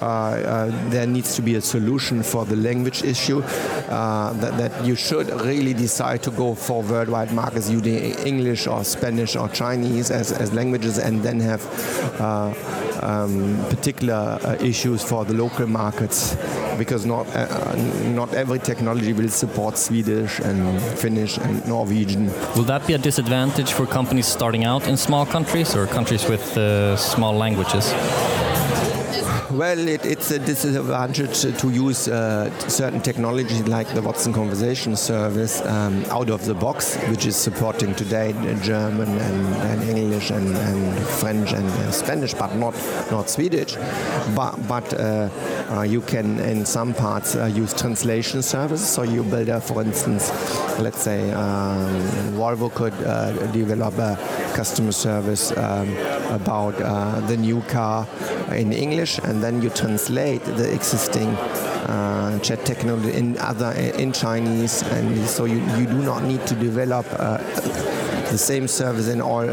there 0.00 1.06
needs 1.06 1.34
to 1.36 1.42
be 1.42 1.54
a 1.54 1.60
solution 1.60 2.22
for 2.22 2.44
the 2.44 2.56
language 2.56 3.02
issue 3.02 3.40
that, 3.40 4.58
that 4.58 4.84
you 4.84 4.94
should 4.94 5.28
really 5.42 5.74
decide 5.74 6.22
to 6.22 6.30
go 6.30 6.54
for 6.54 6.82
worldwide 6.82 7.32
markets 7.32 7.70
using 7.70 7.96
English 8.26 8.66
or 8.66 8.84
Spanish 8.84 9.36
or 9.36 9.48
Chinese 9.48 10.10
as, 10.10 10.32
as 10.32 10.52
languages 10.52 10.98
and 10.98 11.22
then 11.22 11.40
have 11.40 11.62
uh, 12.20 12.52
um, 13.02 13.64
particular 13.68 14.38
uh, 14.42 14.56
issues 14.60 15.02
for 15.02 15.24
the 15.24 15.34
local 15.34 15.66
markets 15.66 16.36
because 16.78 17.06
not 17.06 17.26
uh, 17.34 17.74
not 18.14 18.32
every 18.34 18.58
technology 18.58 19.12
will 19.12 19.28
support 19.28 19.76
Swedish 19.78 20.38
and 20.40 20.80
Finnish 21.06 21.38
and 21.38 21.64
Norwegian. 21.68 22.26
Will 22.56 22.64
that 22.64 22.84
be 22.84 22.94
a 22.94 22.98
disadvantage 22.98 23.72
for 23.72 23.86
companies 23.86 24.26
starting 24.26 24.64
out 24.64 24.88
in 24.88 24.96
small 24.96 25.24
countries 25.24 25.76
or 25.76 25.86
countries 25.86 26.28
with 26.28 26.58
uh, 26.58 26.96
small 26.96 27.32
languages? 27.32 27.94
Well, 29.56 29.88
it, 29.88 30.04
it's 30.04 30.30
a 30.32 30.38
disadvantage 30.38 31.40
to 31.40 31.70
use 31.70 32.08
uh, 32.08 32.50
certain 32.68 33.00
technology 33.00 33.62
like 33.62 33.88
the 33.94 34.02
Watson 34.02 34.34
Conversation 34.34 34.96
Service 34.96 35.62
um, 35.64 36.04
out 36.10 36.28
of 36.28 36.44
the 36.44 36.52
box, 36.52 36.94
which 37.08 37.24
is 37.24 37.36
supporting 37.36 37.94
today 37.94 38.34
German 38.62 39.08
and, 39.08 39.46
and 39.56 39.82
English 39.98 40.28
and, 40.28 40.54
and, 40.54 40.98
French 41.06 41.54
and 41.54 41.66
uh, 41.66 41.90
Spanish, 41.90 42.34
but 42.34 42.54
not 42.54 42.74
not 43.10 43.30
Swedish. 43.30 43.76
But 44.34 44.56
but 44.68 44.92
uh, 44.92 45.30
uh 45.70 45.82
you 45.88 46.02
can 46.02 46.38
in 46.40 46.66
some 46.66 46.92
parts 46.92 47.34
uh, 47.34 47.46
use 47.46 47.72
translation 47.72 48.42
services. 48.42 48.86
So 48.86 49.04
you 49.04 49.22
build, 49.22 49.48
a, 49.48 49.62
for 49.62 49.80
instance, 49.80 50.28
let's 50.78 51.00
say 51.00 51.32
um, 51.32 51.88
Volvo 52.36 52.68
could 52.74 52.92
uh, 52.92 53.32
develop 53.52 53.96
a 53.96 54.18
customer 54.54 54.92
service 54.92 55.56
um, 55.56 55.88
about 56.30 56.76
the 57.26 57.36
new 57.38 57.62
car 57.62 58.06
in 58.52 58.72
English 58.72 59.18
and 59.18 59.42
then 59.42 59.62
you 59.62 59.70
translate 59.70 60.44
the 60.44 60.72
existing 60.72 61.28
uh, 61.86 62.38
chat 62.40 62.64
technology 62.64 63.12
in 63.12 63.38
other 63.38 63.70
in 63.72 64.12
Chinese, 64.12 64.82
and 64.82 65.26
so 65.26 65.44
you, 65.44 65.58
you 65.78 65.86
do 65.86 66.02
not 66.02 66.24
need 66.24 66.44
to 66.46 66.54
develop 66.54 67.06
uh, 67.12 67.38
the 68.30 68.38
same 68.38 68.66
service 68.66 69.08
in 69.08 69.20
all 69.20 69.48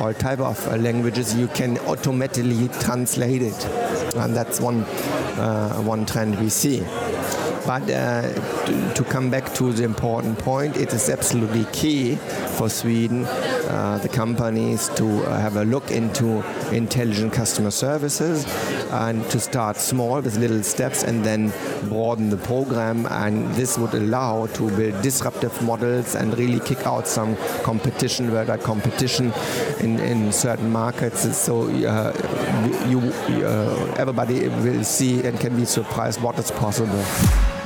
all 0.00 0.12
type 0.14 0.40
of 0.40 0.66
uh, 0.66 0.76
languages. 0.76 1.36
You 1.36 1.48
can 1.48 1.78
automatically 1.86 2.68
translate 2.80 3.42
it, 3.42 3.64
and 4.16 4.34
that's 4.34 4.60
one 4.60 4.82
uh, 5.38 5.80
one 5.82 6.04
trend 6.04 6.38
we 6.40 6.48
see. 6.48 6.80
But 7.66 7.82
uh, 7.90 8.32
to, 8.64 8.94
to, 8.94 9.04
come 9.04 9.30
back 9.30 9.52
to 9.56 9.72
the 9.74 9.84
important 9.84 10.38
point, 10.38 10.78
it 10.78 10.94
is 10.94 11.10
absolutely 11.10 11.66
key 11.66 12.14
for 12.58 12.68
Sweden, 12.68 13.24
uh, 13.24 14.00
the 14.02 14.08
companies, 14.08 14.88
to 14.96 15.06
uh, 15.06 15.38
have 15.38 15.56
a 15.56 15.64
look 15.64 15.92
into 15.92 16.42
intelligent 16.72 17.32
customer 17.32 17.70
services 17.70 18.44
and 18.90 19.24
to 19.30 19.38
start 19.38 19.76
small 19.76 20.20
with 20.20 20.36
little 20.36 20.64
steps 20.64 21.04
and 21.04 21.24
then 21.24 21.52
broaden 21.88 22.30
the 22.30 22.36
program. 22.36 23.06
And 23.06 23.54
this 23.54 23.78
would 23.78 23.94
allow 23.94 24.46
to 24.46 24.70
build 24.76 25.00
disruptive 25.02 25.62
models 25.62 26.16
and 26.16 26.36
really 26.36 26.58
kick 26.60 26.84
out 26.84 27.06
some 27.06 27.36
competition, 27.62 28.32
where 28.32 28.48
worldwide 28.48 28.62
competition 28.62 29.32
in, 29.80 29.98
in 30.00 30.32
certain 30.32 30.70
markets. 30.70 31.36
So 31.36 31.62
uh, 31.62 32.12
you, 32.88 33.00
uh, 33.44 33.94
everybody 33.98 34.48
will 34.48 34.84
see 34.84 35.22
and 35.24 35.38
can 35.38 35.56
be 35.56 35.64
surprised 35.64 36.22
what 36.22 36.38
is 36.38 36.50
possible. 36.50 37.57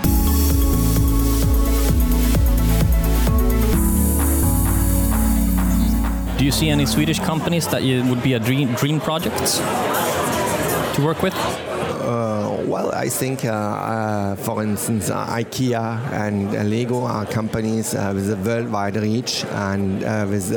Do 6.42 6.46
you 6.46 6.50
see 6.50 6.70
any 6.70 6.86
Swedish 6.86 7.20
companies 7.20 7.68
that 7.68 7.84
you, 7.84 8.02
would 8.06 8.20
be 8.20 8.32
a 8.32 8.40
dream, 8.40 8.74
dream 8.74 8.98
project 8.98 9.38
to 10.96 11.04
work 11.04 11.22
with? 11.22 11.32
Uh, 11.34 12.64
well, 12.66 12.90
I 12.92 13.08
think, 13.08 13.44
uh, 13.44 13.50
uh, 13.50 14.34
for 14.34 14.60
instance, 14.64 15.08
uh, 15.08 15.24
IKEA 15.24 16.10
and 16.10 16.52
uh, 16.52 16.64
Lego 16.64 17.04
are 17.04 17.24
companies 17.26 17.94
uh, 17.94 18.10
with 18.12 18.28
a 18.28 18.36
worldwide 18.38 18.96
reach 18.96 19.44
and 19.44 20.00
with 20.28 20.50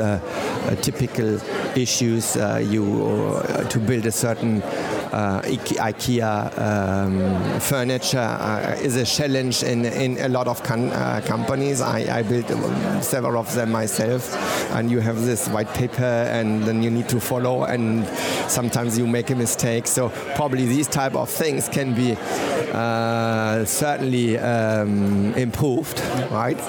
typical 0.82 1.40
issues 1.78 2.34
you 2.34 3.40
to 3.68 3.78
build 3.78 4.06
a 4.06 4.10
certain 4.10 4.62
uh, 4.62 4.95
IKEA 5.10 6.58
um, 6.58 7.60
furniture 7.60 8.18
uh, 8.18 8.76
is 8.80 8.96
a 8.96 9.04
challenge 9.04 9.62
in, 9.62 9.84
in 9.84 10.18
a 10.18 10.28
lot 10.28 10.48
of 10.48 10.60
uh, 10.70 11.20
companies. 11.22 11.80
I, 11.80 12.18
I 12.18 12.22
built 12.22 12.48
several 13.02 13.38
of 13.38 13.52
them 13.54 13.72
myself, 13.72 14.34
and 14.72 14.90
you 14.90 15.00
have 15.00 15.24
this 15.24 15.48
white 15.48 15.72
paper, 15.74 16.02
and 16.02 16.62
then 16.64 16.82
you 16.82 16.90
need 16.90 17.08
to 17.08 17.20
follow, 17.20 17.64
and 17.64 18.06
sometimes 18.48 18.98
you 18.98 19.06
make 19.06 19.30
a 19.30 19.34
mistake. 19.34 19.86
So 19.86 20.10
probably 20.34 20.66
these 20.66 20.88
type 20.88 21.14
of 21.14 21.30
things 21.30 21.68
can 21.68 21.94
be 21.94 22.16
uh, 22.72 23.64
certainly 23.64 24.38
um, 24.38 25.34
improved, 25.34 26.00
right? 26.30 26.60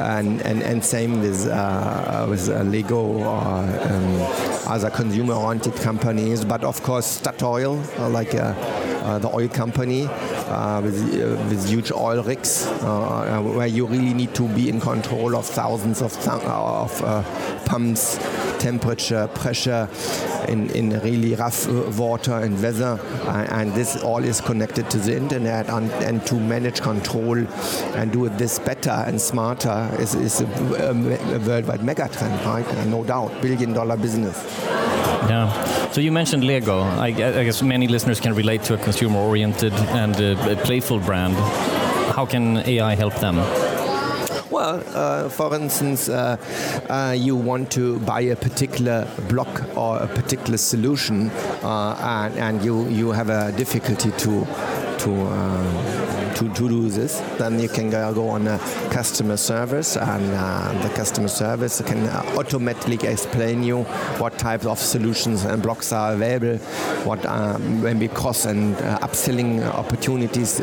And, 0.00 0.42
and, 0.42 0.62
and 0.62 0.84
same 0.84 1.20
with, 1.20 1.46
uh, 1.46 2.26
with 2.28 2.48
uh, 2.48 2.62
Lego 2.62 3.00
or 3.00 3.28
um, 3.28 4.26
other 4.66 4.90
consumer-oriented 4.90 5.74
companies. 5.76 6.44
But 6.44 6.64
of 6.64 6.82
course, 6.82 7.20
Statoil, 7.20 7.82
uh, 7.98 8.08
like 8.08 8.34
uh, 8.34 8.38
uh, 8.38 8.77
Uh, 9.02 9.18
the 9.18 9.28
oil 9.28 9.48
company, 9.48 10.06
uh, 10.06 10.80
with, 10.82 10.96
uh, 11.14 11.36
with 11.48 11.68
huge 11.68 11.90
oil 11.92 12.22
rigs, 12.22 12.66
where 12.66 13.66
you 13.66 13.86
really 13.86 14.12
need 14.12 14.34
to 14.34 14.46
be 14.48 14.68
in 14.68 14.80
control 14.80 15.36
of 15.36 15.46
thousands 15.46 16.02
of, 16.02 16.12
th 16.12 16.28
of 16.28 17.64
pumps, 17.64 18.18
temperature, 18.58 19.28
pressure, 19.28 19.88
in, 20.48 20.70
in 20.70 20.90
really 21.00 21.34
rough 21.34 21.68
water 21.98 22.38
and 22.38 22.60
weather. 22.62 22.98
and 23.50 23.72
this 23.74 24.02
all 24.02 24.24
is 24.24 24.40
connected 24.40 24.90
to 24.90 24.98
the 24.98 25.16
internet 25.16 25.68
and, 25.68 25.90
and 26.04 26.26
to 26.26 26.34
manage 26.34 26.80
control 26.80 27.36
and 27.94 28.12
do 28.12 28.28
this 28.30 28.58
better 28.58 29.04
and 29.06 29.20
smarter 29.20 29.90
is, 29.98 30.14
is 30.14 30.40
a, 30.40 30.44
a 30.44 31.38
worldwide 31.46 31.80
megatrend, 31.80 32.44
right? 32.44 32.86
no 32.86 33.04
doubt, 33.04 33.30
billion 33.42 33.72
dollar 33.72 33.96
business. 33.96 34.36
Yeah. 35.28 35.77
So 35.92 36.00
you 36.00 36.12
mentioned 36.12 36.44
Lego. 36.44 36.80
I, 36.80 37.06
I 37.06 37.12
guess 37.44 37.62
many 37.62 37.88
listeners 37.88 38.20
can 38.20 38.34
relate 38.34 38.62
to 38.64 38.74
a 38.74 38.78
consumer-oriented 38.78 39.72
and 39.72 40.14
uh, 40.16 40.56
playful 40.64 41.00
brand. 41.00 41.34
How 42.14 42.26
can 42.26 42.58
AI 42.58 42.94
help 42.94 43.14
them? 43.16 43.36
Well, 44.50 44.82
uh, 44.94 45.28
for 45.28 45.54
instance, 45.54 46.08
uh, 46.08 46.36
uh, 46.88 47.14
you 47.16 47.36
want 47.36 47.70
to 47.72 47.98
buy 48.00 48.20
a 48.20 48.36
particular 48.36 49.06
block 49.28 49.76
or 49.76 49.98
a 49.98 50.06
particular 50.06 50.58
solution, 50.58 51.30
uh, 51.62 51.96
and, 52.00 52.38
and, 52.38 52.64
you 52.64 52.88
you 52.88 53.12
have 53.12 53.28
a 53.30 53.52
difficulty 53.52 54.10
to 54.10 54.46
to 54.98 55.12
uh, 55.12 56.07
to, 56.38 56.48
to 56.54 56.68
do 56.68 56.88
this, 56.88 57.18
then 57.38 57.58
you 57.58 57.68
can 57.68 57.90
go 57.90 58.28
on 58.28 58.46
a 58.46 58.58
customer 58.90 59.36
service, 59.36 59.96
and 59.96 60.24
uh, 60.34 60.82
the 60.82 60.88
customer 60.94 61.28
service 61.28 61.82
can 61.82 62.08
automatically 62.38 62.98
explain 63.08 63.62
you 63.62 63.82
what 64.18 64.38
types 64.38 64.64
of 64.64 64.78
solutions 64.78 65.44
and 65.44 65.62
blocks 65.62 65.92
are 65.92 66.12
available, 66.12 66.58
what 67.04 67.24
um, 67.26 67.82
maybe 67.82 68.06
cost 68.08 68.46
and 68.46 68.76
uh, 68.76 68.98
upselling 69.00 69.62
opportunities 69.74 70.60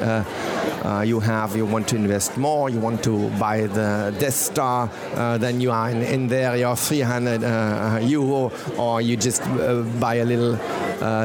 uh, 0.86 0.96
uh, 0.96 1.02
you 1.02 1.20
have. 1.20 1.56
You 1.56 1.66
want 1.66 1.88
to 1.90 1.96
invest 1.96 2.38
more, 2.38 2.70
you 2.70 2.80
want 2.80 3.04
to 3.04 3.30
buy 3.32 3.62
the 3.68 4.16
Death 4.20 4.34
Star, 4.34 4.90
uh, 5.16 5.38
then 5.38 5.60
you 5.62 5.72
are 5.72 5.90
in, 5.90 6.02
in 6.02 6.28
there, 6.28 6.56
you're 6.56 6.76
300 6.76 8.02
euro, 8.04 8.52
or 8.78 9.02
you 9.02 9.18
just 9.18 9.42
buy 10.00 10.16
a 10.16 10.26
little 10.26 10.58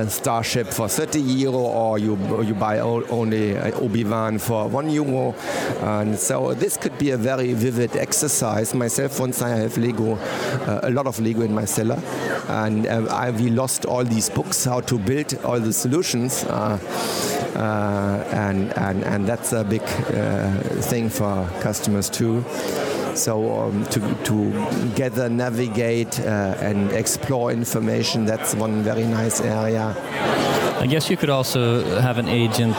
Starship 0.09 0.67
for 0.67 0.89
30 0.89 1.21
euro, 1.21 1.59
or 1.59 1.99
you 1.99 2.17
you 2.43 2.55
buy 2.55 2.81
only 2.81 3.57
Obi-Wan 3.57 4.39
for 4.39 4.69
one 4.69 4.91
euro. 4.91 5.35
And 5.81 6.19
so 6.19 6.55
this 6.55 6.77
could 6.77 6.99
be 6.99 7.11
a 7.11 7.17
very 7.17 7.53
vivid 7.53 7.97
exercise. 7.97 8.75
Myself, 8.75 9.21
once 9.21 9.43
I 9.43 9.51
have 9.51 9.79
Lego, 9.79 10.17
uh, 10.17 10.81
a 10.83 10.91
lot 10.91 11.07
of 11.07 11.21
Lego 11.21 11.43
in 11.43 11.55
my 11.55 11.65
cellar, 11.65 12.01
and 12.49 12.87
uh, 12.87 13.07
I, 13.11 13.31
we 13.31 13.51
lost 13.51 13.85
all 13.85 14.05
these 14.05 14.29
books 14.29 14.65
how 14.65 14.81
to 14.81 14.99
build 14.99 15.35
all 15.45 15.61
the 15.61 15.73
solutions. 15.73 16.45
Uh, 17.55 18.25
and, 18.33 18.77
and, 18.79 19.05
and 19.05 19.27
that's 19.27 19.53
a 19.53 19.65
big 19.65 19.83
uh, 19.83 20.57
thing 20.83 21.09
for 21.09 21.49
customers 21.61 22.09
too. 22.09 22.45
So 23.15 23.61
um, 23.61 23.85
to, 23.87 24.01
to 24.25 24.91
gather, 24.95 25.29
navigate, 25.29 26.21
uh, 26.21 26.57
and 26.61 26.93
explore 26.93 27.51
information, 27.51 28.25
that's 28.25 28.55
one 28.55 28.83
very 28.83 29.05
nice 29.05 29.41
area. 29.41 29.95
I 30.79 30.87
guess 30.87 31.11
you 31.11 31.17
could 31.17 31.31
also 31.31 32.01
have 32.01 32.19
an 32.19 32.29
agent 32.29 32.77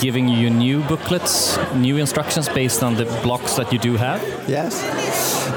giving 0.00 0.28
you 0.28 0.50
new 0.50 0.82
booklets, 0.84 1.58
new 1.74 1.96
instructions 1.96 2.48
based 2.48 2.82
on 2.82 2.94
the 2.94 3.04
blocks 3.22 3.54
that 3.54 3.72
you 3.72 3.78
do 3.78 3.96
have? 3.96 4.20
Yes. 4.48 4.82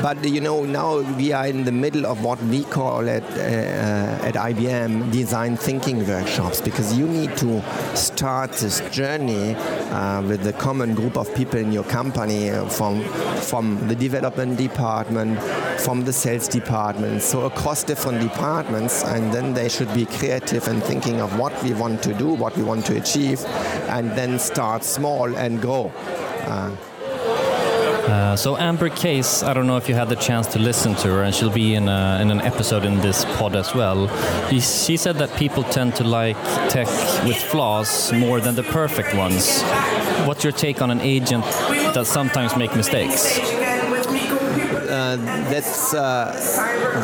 But 0.02 0.24
you 0.24 0.40
know, 0.40 0.64
now 0.64 1.02
we 1.18 1.34
are 1.34 1.46
in 1.46 1.66
the 1.66 1.74
middle 1.74 2.06
of 2.06 2.24
what 2.24 2.42
we 2.44 2.64
call 2.64 3.10
at, 3.10 3.24
uh, 3.32 4.26
at 4.26 4.36
IBM 4.36 5.12
design 5.12 5.58
thinking 5.58 6.08
workshops 6.08 6.62
because 6.62 6.98
you 6.98 7.06
need 7.06 7.36
to 7.36 7.62
start 7.98 8.54
this 8.54 8.80
journey 8.92 9.56
uh, 9.56 10.22
with 10.22 10.44
the 10.44 10.54
common 10.54 10.96
group 10.96 11.18
of 11.18 11.34
people 11.36 11.60
in 11.60 11.74
your 11.74 11.84
company 11.84 12.50
uh, 12.50 12.66
from, 12.70 13.04
from 13.42 13.86
the 13.90 13.96
development 13.96 14.58
department, 14.58 15.38
from 15.82 16.06
the 16.06 16.14
sales 16.14 16.48
department, 16.48 17.22
so 17.22 17.46
across 17.46 17.84
different 17.84 18.22
departments, 18.22 19.04
and 19.04 19.34
then 19.34 19.54
they 19.54 19.68
should 19.68 19.94
be 19.94 20.06
creative 20.06 20.66
and 20.70 20.82
thinking 20.82 21.20
of 21.20 21.38
what 21.38 21.52
we 21.62 21.74
want 21.74 22.02
to 22.02 22.14
do, 22.14 22.30
what 22.30 22.56
we 22.56 22.64
want 22.64 22.86
to 22.86 22.96
achieve, 22.96 23.44
and 23.90 24.12
then 24.12 24.40
start 24.40 24.86
small 24.86 25.36
and 25.36 25.62
grow. 25.62 25.92
Uh, 26.46 26.74
Uh, 28.10 28.36
so 28.36 28.58
Amber 28.58 28.90
Case, 28.90 29.44
I 29.44 29.54
don't 29.54 29.68
know 29.68 29.78
if 29.78 29.88
you 29.88 29.94
had 29.94 30.10
the 30.10 30.16
chance 30.16 30.48
to 30.48 30.60
listen 30.60 30.96
to 30.96 31.08
her, 31.10 31.22
and 31.22 31.34
she'll 31.34 31.52
be 31.52 31.76
in, 31.76 31.88
a, 31.88 32.18
in 32.20 32.32
an 32.32 32.42
episode 32.42 32.84
in 32.84 32.98
this 33.02 33.24
pod 33.38 33.56
as 33.56 33.76
well. 33.76 34.08
He, 34.48 34.60
she 34.60 34.98
said 34.98 35.18
that 35.18 35.32
people 35.38 35.64
tend 35.64 35.96
to 35.98 36.04
like 36.04 36.36
tech 36.70 36.88
with 37.24 37.38
flaws 37.38 38.12
more 38.12 38.40
than 38.42 38.56
the 38.56 38.64
perfect 38.64 39.14
ones. 39.14 39.62
What's 40.26 40.44
your 40.44 40.54
take 40.54 40.82
on 40.82 40.90
an 40.90 41.02
agent 41.02 41.44
that 41.94 42.08
sometimes 42.08 42.58
make 42.58 42.76
mistakes? 42.76 43.38
Uh, 44.90 45.16
that's 45.52 45.94
uh, 45.94 46.34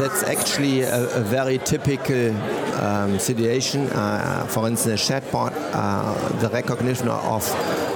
that's 0.01 0.23
actually 0.23 0.81
a, 0.81 1.17
a 1.17 1.21
very 1.21 1.59
typical 1.59 2.35
um, 2.81 3.19
situation. 3.19 3.87
Uh, 3.91 4.47
for 4.47 4.67
instance, 4.67 5.07
chatbot, 5.07 5.53
uh, 5.55 6.39
the 6.39 6.49
recognition 6.49 7.07
of 7.09 7.43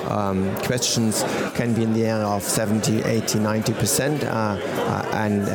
um, 0.10 0.56
questions 0.58 1.24
can 1.56 1.74
be 1.74 1.84
in 1.84 1.94
the 1.94 2.06
area 2.06 2.26
of 2.26 2.44
70, 2.44 3.04
80, 3.04 3.40
90 3.40 3.74
percent, 3.74 4.24
uh, 4.24 4.28
uh, 4.28 5.10
and 5.14 5.50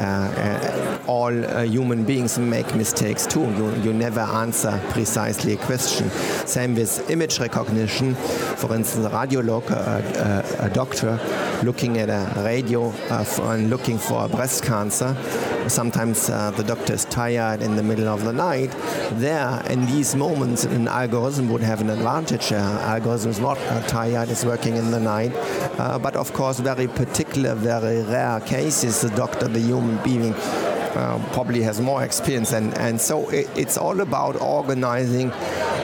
all 1.07 1.33
human 1.65 2.05
beings 2.05 2.39
make 2.39 2.75
mistakes 2.75 3.27
too. 3.27 3.43
You, 3.43 3.75
you 3.83 3.93
never 3.93 4.21
answer 4.21 4.81
precisely 4.91 5.55
a 5.55 5.57
question. 5.57 6.09
Same 6.47 6.75
with 6.75 7.11
image 7.11 7.41
recognition. 7.41 8.15
For 8.15 8.75
instance, 8.75 9.07
a 9.07 9.11
radiolog, 9.11 9.71
a, 9.71 10.57
a, 10.61 10.67
a 10.67 10.71
doctor 10.71 11.19
looking 11.65 11.99
at 11.99 12.09
a 12.11 12.43
radio 12.43 12.91
and 13.51 13.71
looking 13.71 13.99
for 13.99 14.25
a 14.25 14.29
breast 14.29 14.63
cancer 14.63 15.17
sometimes 15.69 16.29
uh, 16.29 16.51
the 16.53 16.63
doctor 16.63 16.93
is 16.93 17.05
tired 17.07 17.63
in 17.63 17.77
the 17.77 17.83
middle 17.83 18.09
of 18.09 18.25
the 18.25 18.33
night. 18.33 18.71
There, 19.13 19.63
in 19.71 19.87
these 19.87 20.15
moments, 20.15 20.65
an 20.65 20.89
algorithm 20.89 21.51
would 21.51 21.63
have 21.63 21.81
an 21.81 21.91
advantage. 21.91 22.53
Uh, 22.53 22.57
algorithm 22.57 23.31
is 23.31 23.41
not 23.41 23.59
uh, 23.59 23.81
tired, 23.87 24.29
is 24.29 24.45
working 24.45 24.77
in 24.77 24.91
the 24.91 25.01
night. 25.01 25.33
Uh, 25.79 25.99
but 25.99 26.17
of 26.17 26.33
course, 26.33 26.61
very 26.61 26.87
particular, 26.87 27.55
very 27.55 28.03
rare 28.03 28.41
cases, 28.41 29.01
the 29.01 29.11
doctor, 29.11 29.49
the 29.49 29.61
human 29.61 30.03
being, 30.03 30.35
uh, 30.97 31.19
probably 31.33 31.63
has 31.63 31.81
more 31.81 32.03
experience. 32.03 32.53
And, 32.53 32.77
and 32.79 33.01
so 33.01 33.29
it, 33.31 33.49
it's 33.57 33.77
all 33.77 34.01
about 34.01 34.41
organizing 34.41 35.33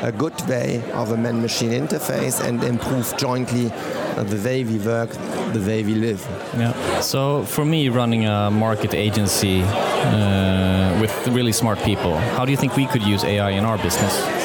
a 0.02 0.12
good 0.12 0.40
way 0.48 0.82
of 0.92 1.12
a 1.12 1.16
man-machine 1.16 1.70
interface 1.70 2.42
and 2.42 2.62
improve 2.64 3.16
jointly 3.16 3.68
the 4.16 4.40
way 4.44 4.64
we 4.64 4.78
work, 4.78 5.10
the 5.52 5.62
way 5.66 5.82
we 5.82 5.94
live. 5.94 6.26
Yeah. 6.56 7.00
So 7.00 7.44
for 7.44 7.64
me, 7.64 7.88
running 7.88 8.26
a 8.26 8.50
market 8.50 8.94
agency 8.94 9.62
uh, 9.62 10.98
with 11.00 11.28
really 11.28 11.52
smart 11.52 11.78
people, 11.80 12.16
how 12.16 12.44
do 12.44 12.50
you 12.50 12.56
think 12.56 12.76
we 12.76 12.86
could 12.86 13.02
use 13.02 13.24
AI 13.24 13.50
in 13.50 13.64
our 13.64 13.78
business? 13.78 14.39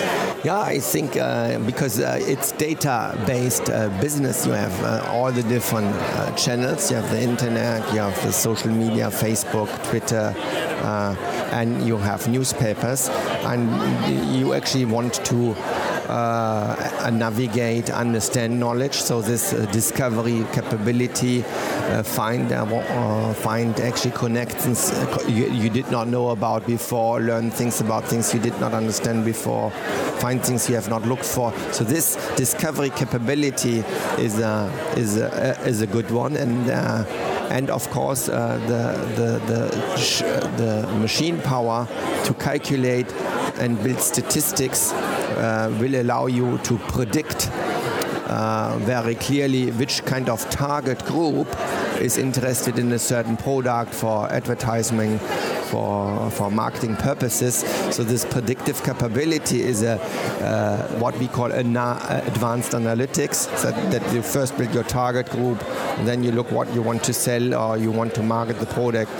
Yeah, 0.46 0.60
I 0.60 0.78
think 0.78 1.18
uh, 1.18 1.58
because 1.58 2.00
uh, 2.00 2.20
it's 2.22 2.52
data-based 2.52 3.68
uh, 3.68 3.90
business, 4.00 4.46
you 4.46 4.52
have 4.52 4.84
uh, 4.84 5.10
all 5.10 5.32
the 5.32 5.42
different 5.42 5.88
uh, 5.88 6.36
channels. 6.36 6.92
You 6.92 6.98
have 6.98 7.10
the 7.10 7.20
internet, 7.20 7.82
you 7.92 8.02
have 8.02 8.14
the 8.24 8.32
social 8.32 8.70
media, 8.70 9.08
Facebook, 9.08 9.70
Twitter, 9.90 10.36
uh, 10.84 11.16
and 11.52 11.88
you 11.88 11.98
have 11.98 12.28
newspapers, 12.28 13.10
and 13.44 14.36
you 14.36 14.54
actually 14.54 14.86
want 14.86 15.16
to 15.26 15.56
navigate, 17.12 17.90
understand 17.90 18.60
knowledge. 18.60 18.94
So 18.94 19.22
this 19.22 19.50
discovery 19.72 20.46
capability, 20.54 21.42
find 22.04 22.52
find 23.38 23.80
actually 23.80 24.12
connections 24.12 24.94
you, 25.28 25.50
you, 25.50 25.72
did 25.72 25.90
not 25.90 26.08
know 26.08 26.30
about 26.30 26.68
before, 26.68 27.20
learn 27.20 27.50
things 27.50 27.82
about 27.82 28.06
things 28.06 28.32
you 28.32 28.40
did 28.40 28.60
not 28.60 28.74
understand 28.74 29.26
before, 29.26 29.72
find 30.26 30.44
things 30.44 30.68
you 30.68 30.74
have 30.74 30.90
not 30.90 31.04
looked 31.06 31.30
for. 31.38 31.54
So 31.72 31.84
this 31.84 32.06
discovery 32.36 32.90
capability 32.90 33.78
is 34.18 34.40
a 34.40 34.56
is 34.98 35.18
a, 35.18 35.30
is 35.72 35.82
a 35.82 35.88
good 35.96 36.10
one 36.10 36.36
and 36.36 36.72
and 37.56 37.70
of 37.70 37.84
course 37.92 38.28
uh, 38.28 38.34
the, 38.72 38.84
the, 39.20 39.30
the, 39.52 39.62
the, 40.62 40.72
machine 40.98 41.40
power 41.42 41.88
to 42.26 42.34
calculate 42.34 43.14
and 43.60 43.82
build 43.84 44.00
statistics 44.00 44.92
uh, 44.94 45.70
will 45.80 45.96
allow 46.02 46.26
you 46.26 46.58
to 46.70 46.78
predict 46.96 47.50
uh, 48.28 48.78
very 48.82 49.16
clearly 49.16 49.72
which 49.72 50.04
kind 50.06 50.28
of 50.28 50.50
target 50.50 51.06
group 51.06 51.48
is 52.02 52.18
interested 52.18 52.80
in 52.80 52.92
a 52.92 53.00
certain 53.00 53.38
product 53.38 53.94
for 53.94 54.32
advertising, 54.32 55.20
for, 55.70 56.30
for 56.32 56.52
marketing 56.52 56.96
purposes. 56.96 57.64
So 57.96 58.04
this 58.04 58.26
predictive 58.26 58.84
capability 58.84 59.62
is 59.62 59.82
a 59.82 60.00
uh, 60.42 60.88
what 61.00 61.18
we 61.18 61.28
call 61.28 61.52
an 61.52 61.76
advanced 61.76 62.72
analytics. 62.72 63.48
So 63.58 63.72
that 63.72 64.14
you 64.14 64.22
first 64.22 64.58
build 64.58 64.74
your 64.74 64.84
target 64.84 65.30
group, 65.30 65.60
then 66.06 66.24
you 66.24 66.32
look 66.32 66.52
what 66.52 66.74
you 66.74 66.82
want 66.82 67.04
to 67.04 67.14
sell 67.14 67.54
or 67.54 67.78
you 67.78 67.92
want 67.92 68.14
to 68.16 68.24
market 68.24 68.60
the 68.60 68.66
product 68.66 69.12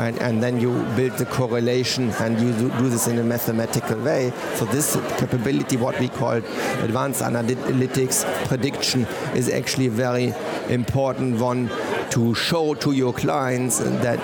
and, 0.00 0.18
and 0.20 0.42
then 0.42 0.58
you 0.58 0.82
build 0.96 1.12
the 1.18 1.26
correlation 1.26 2.10
and 2.20 2.40
you 2.40 2.52
do, 2.52 2.88
this 2.88 3.06
in 3.06 3.18
a 3.18 3.22
mathematical 3.22 3.98
way. 4.00 4.32
So 4.54 4.64
this 4.64 4.94
capability, 5.18 5.76
what 5.76 5.98
we 6.00 6.08
call 6.08 6.32
advanced 6.32 7.20
analytics 7.20 8.24
prediction, 8.46 9.04
is 9.34 9.50
actually 9.50 9.86
a 9.86 9.90
very 9.90 10.32
important 10.68 11.38
one 11.38 11.68
to 12.10 12.34
show 12.34 12.74
to 12.74 12.92
your 12.92 13.12
clients 13.12 13.78
that 13.78 14.18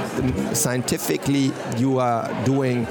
scientifically 0.57 1.53
you 1.77 1.99
are 1.99 2.29
doing 2.45 2.87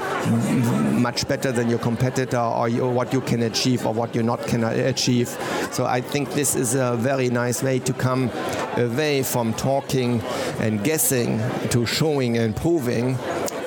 much 1.00 1.28
better 1.28 1.52
than 1.52 1.68
your 1.68 1.78
competitor 1.78 2.38
or 2.38 2.68
what 2.68 3.12
you 3.12 3.20
can 3.20 3.42
achieve 3.42 3.86
or 3.86 3.92
what 3.92 4.14
you 4.14 4.22
not 4.22 4.42
can 4.46 4.64
achieve. 4.64 5.28
So 5.72 5.84
I 5.84 6.00
think 6.00 6.32
this 6.32 6.54
is 6.56 6.74
a 6.74 6.96
very 6.96 7.28
nice 7.28 7.62
way 7.62 7.78
to 7.80 7.92
come 7.92 8.30
away 8.76 9.22
from 9.22 9.54
talking 9.54 10.20
and 10.60 10.82
guessing 10.82 11.38
to 11.70 11.86
showing 11.86 12.38
and 12.38 12.56
proving 12.56 13.16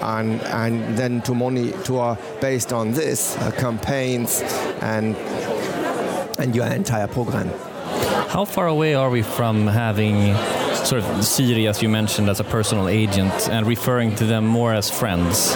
and, 0.02 0.42
and 0.42 0.98
then 0.98 1.22
to 1.24 1.34
monitor 1.34 2.18
based 2.42 2.74
on 2.74 2.92
this 2.92 3.38
uh, 3.38 3.52
campaigns 3.52 4.42
and 4.82 5.15
and 6.39 6.56
your 6.56 6.65
entire 6.68 7.08
program. 7.08 7.50
How 8.30 8.46
far 8.46 8.68
away 8.68 8.96
are 8.96 9.10
we 9.10 9.22
from 9.22 9.68
having 9.68 10.34
sort 10.89 11.04
of 11.04 11.23
Siri, 11.23 11.67
as 11.67 11.84
you 11.84 11.88
mentioned, 11.88 12.30
as 12.32 12.39
a 12.39 12.43
personal 12.43 12.88
agent 12.88 13.47
and 13.49 13.67
referring 13.67 14.15
to 14.15 14.25
them 14.25 14.43
more 14.43 14.73
as 14.73 14.89
friends? 14.89 15.56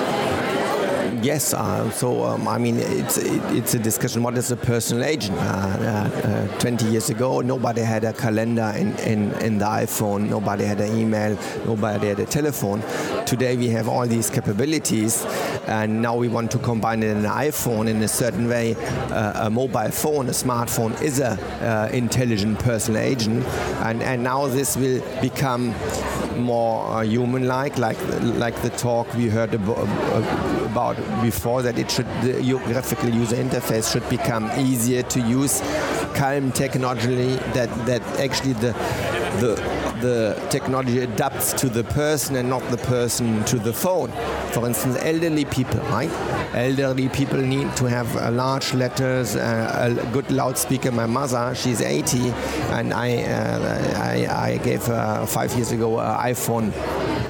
Yes, 1.23 1.53
uh, 1.53 1.89
so 1.91 2.25
um, 2.25 2.49
I 2.49 2.57
mean, 2.57 2.79
it's 2.79 3.17
it, 3.17 3.41
it's 3.55 3.73
a 3.73 3.79
discussion. 3.79 4.23
What 4.23 4.37
is 4.37 4.51
a 4.51 4.57
personal 4.57 5.05
agent? 5.05 5.37
Uh, 5.37 5.43
uh, 5.43 6.47
uh 6.51 6.59
20 6.59 6.85
years 6.87 7.09
ago, 7.09 7.39
nobody 7.39 7.79
had 7.79 8.03
a 8.03 8.11
calendar 8.11 8.73
in, 8.75 8.93
in, 8.99 9.31
in 9.35 9.57
the 9.57 9.63
iPhone. 9.63 10.29
Nobody 10.29 10.65
had 10.65 10.81
an 10.81 10.99
email. 10.99 11.37
Nobody 11.65 12.09
had 12.09 12.19
a 12.19 12.25
telephone. 12.25 12.83
Today 13.25 13.55
we 13.55 13.69
have 13.69 13.87
all 13.87 14.05
these 14.05 14.29
capabilities, 14.29 15.23
and 15.65 16.01
now 16.01 16.17
we 16.17 16.27
want 16.27 16.51
to 16.51 16.57
combine 16.57 17.01
it 17.03 17.11
in 17.11 17.19
an 17.19 17.31
iPhone 17.31 17.87
in 17.87 18.03
a 18.03 18.07
certain 18.09 18.49
way. 18.49 18.75
Uh, 19.09 19.47
a 19.47 19.49
mobile 19.49 19.91
phone, 19.91 20.27
a 20.27 20.31
smartphone, 20.33 21.01
is 21.01 21.21
a 21.21 21.39
uh, 21.61 21.89
intelligent 21.93 22.59
personal 22.59 23.01
agent, 23.01 23.45
and 23.85 24.03
and 24.03 24.21
now 24.23 24.47
this 24.47 24.75
will 24.75 25.01
become 25.21 25.73
more 26.37 27.03
human-like, 27.03 27.77
like 27.77 27.97
like 28.37 28.61
the 28.61 28.69
talk 28.71 29.13
we 29.13 29.29
heard 29.29 29.53
about, 29.53 29.87
about 30.73 30.95
before 31.21 31.61
that 31.61 31.77
it 31.77 31.89
should 31.95 32.09
the 32.23 32.33
graphical 32.65 33.09
user 33.09 33.37
interface 33.45 33.85
should 33.91 34.07
become 34.09 34.43
easier 34.57 35.03
to 35.03 35.19
use 35.39 35.61
calm 36.19 36.51
technology 36.51 37.35
that 37.57 37.69
that 37.89 38.03
actually 38.25 38.53
the 38.65 38.71
the 39.41 39.51
the 40.03 40.47
technology 40.49 40.99
adapts 40.99 41.53
to 41.53 41.69
the 41.69 41.83
person 41.83 42.35
and 42.35 42.49
not 42.49 42.63
the 42.69 42.77
person 42.77 43.43
to 43.45 43.57
the 43.57 43.71
phone. 43.71 44.11
For 44.51 44.67
instance, 44.67 44.97
elderly 44.99 45.45
people, 45.45 45.79
right? 45.97 46.11
Elderly 46.53 47.07
people 47.07 47.39
need 47.39 47.73
to 47.77 47.85
have 47.85 48.09
uh, 48.17 48.29
large 48.29 48.73
letters, 48.73 49.37
uh, 49.37 49.95
a 49.97 50.11
good 50.11 50.29
loudspeaker. 50.29 50.91
My 50.91 51.05
mother, 51.05 51.55
she's 51.55 51.81
80, 51.81 52.17
and 52.77 52.93
I, 52.93 53.23
uh, 53.23 54.01
I, 54.11 54.15
I, 54.51 54.57
gave 54.57 54.85
her 54.87 55.25
five 55.25 55.53
years 55.53 55.71
ago 55.71 55.99
an 55.99 56.33
iPhone 56.33 56.73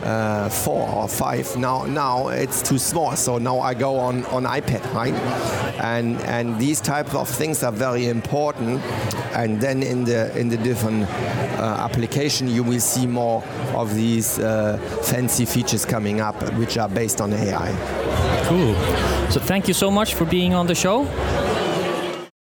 uh, 0.04 0.50
4 0.50 0.90
or 0.90 1.08
5. 1.08 1.58
Now, 1.58 1.86
now 1.86 2.28
it's 2.30 2.62
too 2.62 2.78
small, 2.78 3.16
so 3.16 3.38
now 3.38 3.60
I 3.60 3.74
go 3.74 3.98
on, 3.98 4.26
on 4.26 4.44
iPad, 4.44 4.94
right? 4.94 5.14
And, 5.82 6.20
and 6.22 6.60
these 6.60 6.82
types 6.82 7.14
of 7.16 7.30
things 7.30 7.64
are 7.64 7.72
very 7.72 8.08
important. 8.08 8.82
And 9.34 9.60
then 9.60 9.82
in 9.84 10.04
the, 10.04 10.38
in 10.38 10.50
the 10.50 10.58
different 10.58 11.04
uh, 11.04 11.78
application, 11.80 12.48
you 12.48 12.64
will 12.64 12.80
see 12.80 13.08
more 13.08 13.44
of 13.74 13.96
these 13.96 14.40
uh, 14.40 14.78
fancy 15.04 15.46
features 15.46 15.86
coming 15.86 16.22
up, 16.22 16.36
which 16.54 16.78
are 16.78 16.90
based 16.90 17.22
on 17.22 17.34
AI. 17.34 17.72
Cool. 18.46 18.76
So 19.32 19.40
thank 19.40 19.68
you 19.68 19.74
so 19.74 19.90
much 19.90 20.14
for 20.16 20.26
being 20.26 20.54
on 20.54 20.68
the 20.68 20.76
show. 20.76 21.08